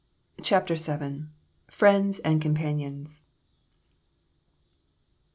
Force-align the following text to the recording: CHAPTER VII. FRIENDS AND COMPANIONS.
CHAPTER 0.41 0.73
VII. 0.73 1.25
FRIENDS 1.67 2.17
AND 2.25 2.41
COMPANIONS. 2.41 3.21